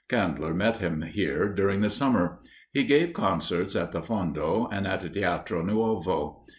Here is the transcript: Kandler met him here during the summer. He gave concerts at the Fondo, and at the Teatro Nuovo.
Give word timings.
Kandler 0.09 0.55
met 0.55 0.77
him 0.77 1.03
here 1.03 1.47
during 1.47 1.81
the 1.81 1.89
summer. 1.91 2.39
He 2.73 2.83
gave 2.85 3.13
concerts 3.13 3.75
at 3.75 3.91
the 3.91 4.01
Fondo, 4.01 4.67
and 4.71 4.87
at 4.87 5.01
the 5.01 5.09
Teatro 5.11 5.61
Nuovo. 5.61 6.43